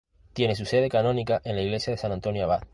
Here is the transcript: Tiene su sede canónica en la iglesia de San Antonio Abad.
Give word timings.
Tiene 0.33 0.55
su 0.55 0.65
sede 0.65 0.89
canónica 0.89 1.43
en 1.45 1.55
la 1.55 1.61
iglesia 1.61 1.91
de 1.91 1.97
San 1.97 2.11
Antonio 2.11 2.45
Abad. 2.45 2.63